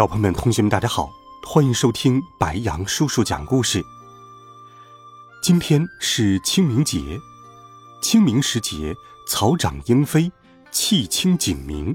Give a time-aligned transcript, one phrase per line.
[0.00, 1.12] 小朋友们、同学们，大家好，
[1.46, 3.84] 欢迎收听白羊叔叔讲故事。
[5.42, 7.20] 今天是清明节，
[8.00, 8.94] 清明时节，
[9.28, 10.32] 草长莺飞，
[10.70, 11.94] 气清景明，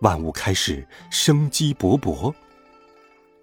[0.00, 2.34] 万物开始生机勃勃。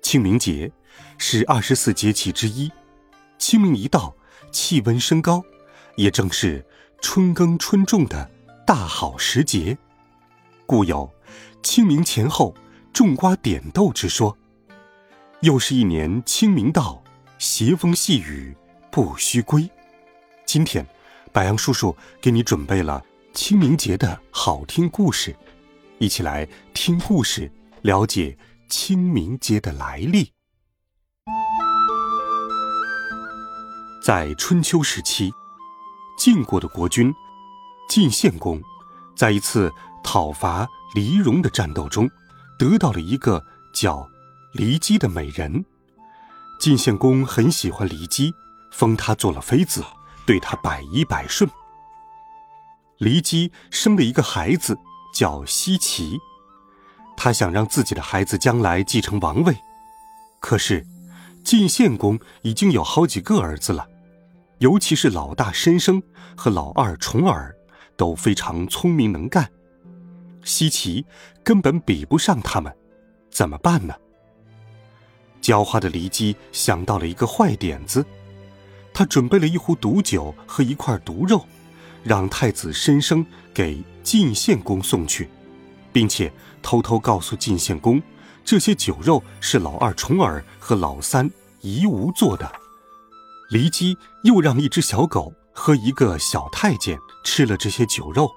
[0.01, 0.69] 清明节
[1.17, 2.69] 是二十四节气之一，
[3.37, 4.13] 清明一到，
[4.51, 5.41] 气温升高，
[5.95, 6.65] 也正是
[7.01, 8.29] 春耕春种的
[8.67, 9.77] 大好时节，
[10.65, 11.09] 故有
[11.63, 12.53] 清明前后。
[12.93, 14.37] 种瓜点豆之说，
[15.41, 17.01] 又是一年清明到，
[17.37, 18.55] 斜风细雨
[18.91, 19.69] 不须归。
[20.45, 20.85] 今天，
[21.31, 23.01] 白杨叔叔给你准备了
[23.33, 25.35] 清明节的好听故事，
[25.99, 27.49] 一起来听故事，
[27.81, 30.31] 了解清明节的来历。
[34.03, 35.31] 在春秋时期，
[36.17, 37.13] 晋国的国君
[37.87, 38.61] 晋献公，
[39.15, 39.71] 在一次
[40.03, 42.09] 讨伐黎戎的战斗中。
[42.61, 44.07] 得到了一个叫
[44.53, 45.65] 骊姬的美人，
[46.59, 48.31] 晋献公很喜欢骊姬，
[48.71, 49.83] 封她做了妃子，
[50.27, 51.49] 对她百依百顺。
[52.99, 54.77] 骊姬生了一个孩子，
[55.15, 56.19] 叫奚齐，
[57.17, 59.57] 他想让自己的孩子将来继承王位，
[60.39, 60.85] 可是
[61.43, 63.87] 晋献公已经有好几个儿子了，
[64.59, 66.03] 尤其是老大申生
[66.37, 67.55] 和老二重耳
[67.97, 69.49] 都非常聪明能干。
[70.43, 71.05] 西岐
[71.43, 72.73] 根本比不上他们，
[73.29, 73.93] 怎么办呢？
[75.41, 78.05] 狡猾的骊姬想到了一个坏点子，
[78.93, 81.45] 他准备了一壶毒酒和一块毒肉，
[82.03, 85.29] 让太子申生给晋献公送去，
[85.91, 88.01] 并且偷偷告诉晋献公，
[88.45, 91.29] 这些酒肉是老二重耳和老三
[91.61, 92.51] 夷吾做的。
[93.51, 98.31] 骊姬又让一只小狗和一个小太监吃了这些酒肉。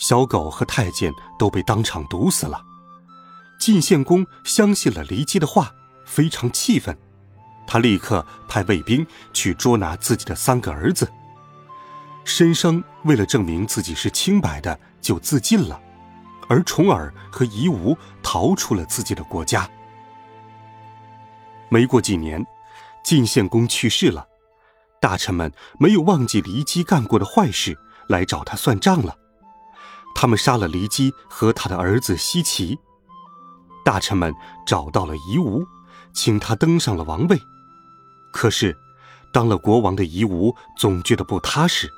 [0.00, 2.60] 小狗和太监都被当场毒死了。
[3.60, 5.70] 晋献公相信了骊姬的话，
[6.06, 6.98] 非常气愤，
[7.66, 11.08] 他立刻派卫兵去捉拿自己的三个儿子。
[12.24, 15.78] 申生为了证明自己是清白的，就自尽了，
[16.48, 19.68] 而重耳和夷吾逃出了自己的国家。
[21.68, 22.44] 没过几年，
[23.04, 24.26] 晋献公去世了，
[24.98, 27.78] 大臣们没有忘记骊姬干过的坏事，
[28.08, 29.14] 来找他算账了。
[30.14, 32.78] 他们杀了骊姬和他的儿子奚齐，
[33.84, 34.34] 大臣们
[34.66, 35.64] 找到了夷吾，
[36.12, 37.40] 请他登上了王位。
[38.32, 38.76] 可是，
[39.32, 41.88] 当了国王的夷吾总觉得不踏实，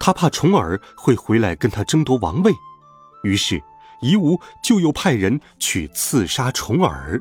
[0.00, 2.52] 他怕重耳会回来跟他争夺王位，
[3.22, 3.62] 于是
[4.00, 7.20] 夷吾就又派人去刺杀重耳。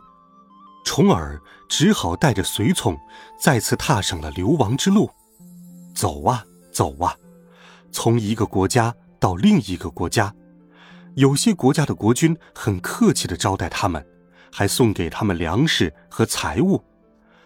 [0.85, 2.97] 重耳只好带着随从
[3.37, 5.11] 再次踏上了流亡之路，
[5.93, 7.13] 走啊走啊，
[7.91, 8.95] 从一个国家。
[9.19, 10.33] 到另一个国家，
[11.15, 14.05] 有些国家的国君很客气的招待他们，
[14.51, 16.81] 还送给他们粮食和财物；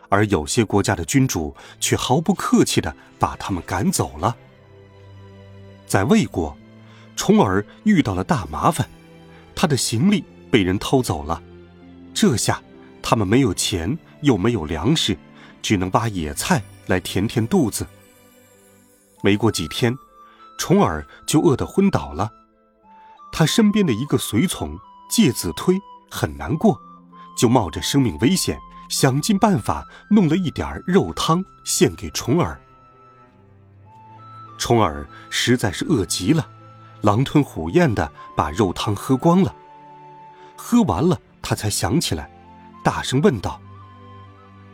[0.09, 4.35] 而有些国家的君主却毫不客气的把他们赶走了。
[5.87, 6.55] 在魏国，
[7.15, 8.89] 重耳遇到了大麻烦，
[9.55, 11.41] 他的行李被人偷走了。
[12.13, 12.61] 这下
[13.01, 15.17] 他们没有钱，又没有粮食，
[15.61, 17.87] 只能挖野菜来填填肚子。
[19.23, 19.95] 没过几天。
[20.61, 22.29] 重耳就饿得昏倒了，
[23.31, 24.77] 他身边的一个随从
[25.09, 25.75] 介子推
[26.11, 26.79] 很难过，
[27.35, 32.61] 就冒着生命危险，想尽办法弄了一点肉汤献给重耳。
[34.59, 36.47] 重耳实在是饿极了，
[37.01, 39.55] 狼吞虎咽的把肉汤喝光了。
[40.55, 42.29] 喝完了，他才想起来，
[42.83, 43.59] 大声问道：“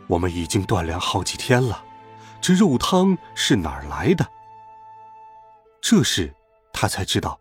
[0.06, 1.82] 我们已经断粮好几天了，
[2.42, 4.28] 这肉汤是哪儿来的？”
[5.90, 6.30] 这时，
[6.70, 7.40] 他才知道，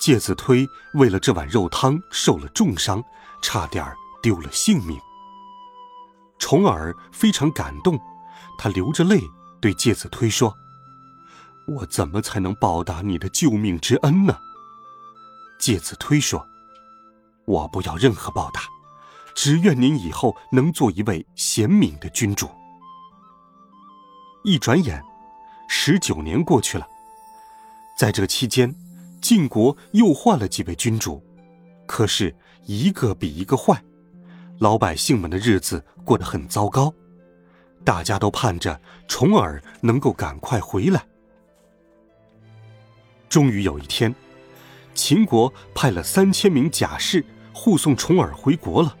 [0.00, 3.00] 介子推为了这碗肉汤受了重伤，
[3.40, 3.86] 差点
[4.20, 4.98] 丢了性命。
[6.40, 7.96] 重耳非常感动，
[8.58, 9.20] 他流着泪
[9.60, 10.52] 对介子推说
[11.78, 14.36] ：“我怎么才能报答你的救命之恩呢？”
[15.60, 16.44] 介子推说
[17.46, 18.62] ：“我不要任何报答，
[19.36, 22.50] 只愿您以后能做一位贤明的君主。”
[24.42, 25.00] 一转眼，
[25.68, 26.88] 十九年过去了。
[28.02, 28.74] 在这期间，
[29.20, 31.22] 晋国又换了几位君主，
[31.86, 32.34] 可是
[32.66, 33.80] 一个比一个坏，
[34.58, 36.92] 老百姓们的日子过得很糟糕，
[37.84, 41.06] 大家都盼着重耳能够赶快回来。
[43.28, 44.12] 终于有一天，
[44.94, 47.24] 秦国派了三千名甲士
[47.54, 48.96] 护送重耳回国了。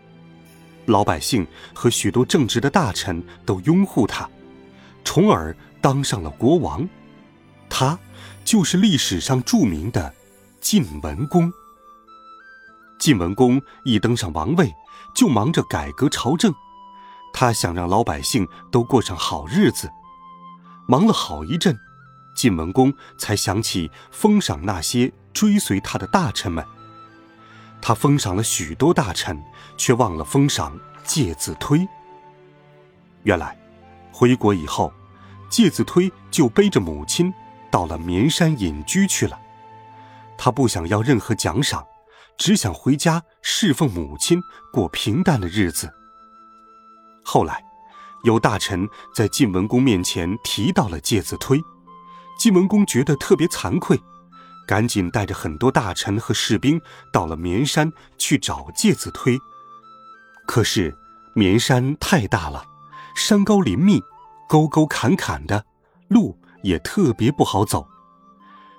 [0.86, 1.44] 老百姓
[1.74, 4.30] 和许多正直的大臣都拥护他，
[5.02, 6.88] 重耳当上了国王。
[7.68, 7.98] 他
[8.44, 10.14] 就是历史上著名的
[10.60, 11.52] 晋文公。
[12.98, 14.72] 晋文公一登上王位，
[15.14, 16.54] 就忙着改革朝政，
[17.32, 19.90] 他想让老百姓都过上好日子。
[20.86, 21.76] 忙了好一阵，
[22.36, 26.64] 晋文公才想起封赏那些追随他的大臣们。
[27.80, 29.42] 他封赏了许多大臣，
[29.76, 31.84] 却忘了封赏介子推。
[33.24, 33.58] 原来，
[34.12, 34.92] 回国以后，
[35.48, 37.32] 介子推就背着母亲
[37.72, 39.36] 到了绵山隐居去了。
[40.38, 41.84] 他不想要任何奖赏，
[42.36, 44.40] 只想回家侍奉母亲，
[44.72, 45.92] 过平淡的日子。
[47.24, 47.64] 后来，
[48.24, 51.60] 有大臣在晋文公面前提到了介子推，
[52.38, 53.98] 晋文公觉得特别惭愧。
[54.64, 56.80] 赶紧带着很多大臣和士兵
[57.12, 59.36] 到了绵山去找介子推。
[60.46, 60.96] 可是
[61.34, 62.64] 绵山太大了，
[63.16, 64.00] 山高林密，
[64.48, 65.64] 沟沟坎坎的，
[66.08, 67.86] 路也特别不好走。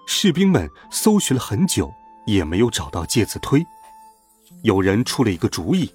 [0.08, 1.94] 士兵们搜寻了很久，
[2.26, 3.64] 也没有找到介子推。
[4.64, 5.94] 有人出了一个主意，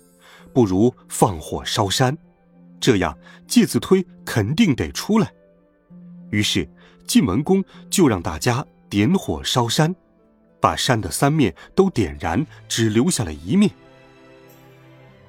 [0.55, 2.17] 不如放火烧山，
[2.81, 5.33] 这样介子推肯定得出来。
[6.31, 6.69] 于是
[7.07, 8.65] 晋文公就让大家。
[8.91, 9.95] 点火烧山，
[10.63, 13.71] 把山的三面都点燃，只留下了一面。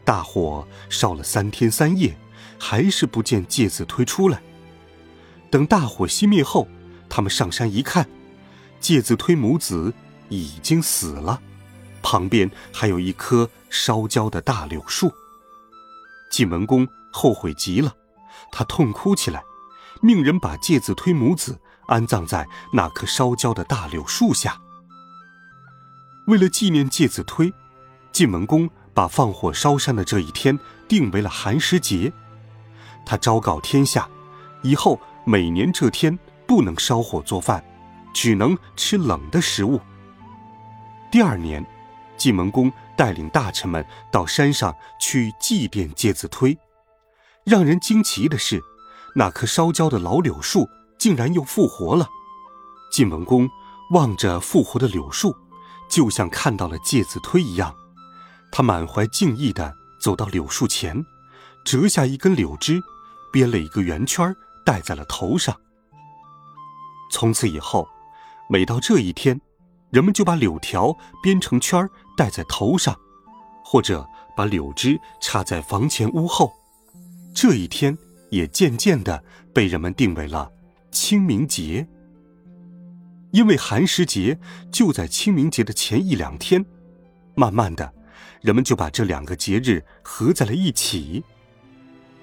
[0.06, 2.18] 大火烧了三天三夜，
[2.58, 4.42] 还是不见介子推出来。
[5.50, 6.68] 等大火熄灭后，
[7.10, 8.08] 他们上山一看，
[8.80, 9.94] 介子推母子
[10.30, 11.42] 已经死了，
[12.02, 15.12] 旁边还有一棵烧焦的大柳树。
[16.32, 17.96] 晋文公后悔极了，
[18.52, 19.44] 他痛哭起来，
[20.02, 21.60] 命人把介子推母子。
[21.88, 24.56] 安葬在那棵烧焦的大柳树下。
[26.28, 27.52] 为了纪念介子推，
[28.12, 32.14] 晋文公把放火烧山的这一天定为了寒食节。
[33.08, 34.08] 他昭告天下，
[34.62, 36.18] 以后每年这天
[36.48, 37.64] 不能烧火做饭，
[38.12, 39.80] 只能吃冷的食物。
[41.12, 41.64] 第二年，
[42.18, 46.58] 晋文公带领大臣们到山上去祭奠介子推。
[47.44, 48.60] 让人惊奇的是，
[49.14, 50.68] 那棵烧焦的老柳树。
[50.98, 52.10] 竟然又复活了！
[52.92, 53.50] 晋文公
[53.92, 55.34] 望着复活的柳树，
[55.90, 57.74] 就像看到了介子推一样。
[58.52, 61.06] 他满怀敬意地走到柳树前，
[61.64, 62.82] 折下一根柳枝，
[63.32, 64.36] 编了一个圆圈儿，
[64.70, 65.60] 戴在了头上。
[67.12, 67.88] 从此以后，
[68.48, 69.42] 每到这一天，
[69.90, 72.96] 人们就把柳条编成圈戴在头上，
[73.66, 74.08] 或者
[74.38, 76.54] 把柳枝插在房前屋后。
[77.34, 77.98] 这一天
[78.30, 80.52] 也渐渐的被人们定为了。
[80.92, 81.88] 清明节，
[83.32, 84.40] 因为寒食节
[84.72, 86.64] 就在清明节的前一两天，
[87.34, 87.92] 慢慢的，
[88.42, 91.24] 人们就把这两个节日合在了一起。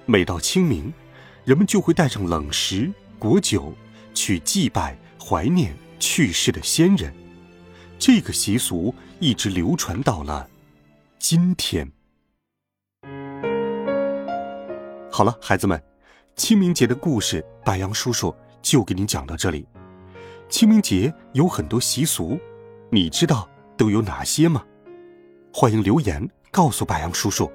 [0.04, 0.93] 每到清明，
[1.46, 3.72] 人们就会带上冷食、果酒
[4.12, 7.14] 去祭拜、怀念去世的先人。
[8.00, 10.50] 这个习俗一直流传到了
[11.20, 11.88] 今天。
[15.08, 15.81] 好了，孩子们，
[16.34, 18.34] 清明节的故事，白杨叔叔。
[18.60, 19.65] 就给你讲到这里。
[20.48, 22.36] 清明节有很多习俗，
[22.91, 24.65] 你知道都有哪些吗？
[25.55, 27.48] 欢迎留言告诉白杨叔叔。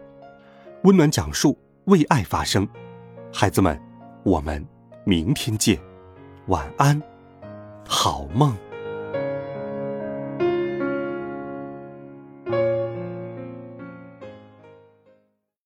[0.84, 2.66] 温暖讲述，为爱发声。
[3.34, 3.80] 孩子们，
[4.24, 4.64] 我们
[5.06, 5.80] 明天见，
[6.48, 7.02] 晚安，
[7.88, 8.56] 好梦。